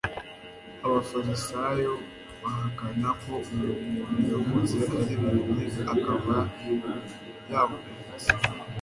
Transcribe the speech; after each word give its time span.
Abafarisayo 0.85 1.93
bahakana 2.41 3.09
ko 3.23 3.33
uwo 3.63 3.71
muntu 3.91 4.17
yavutse 4.31 4.77
ari 4.99 5.13
impumyi 5.17 5.65
akaba 5.93 6.37
yahumutse. 7.51 8.31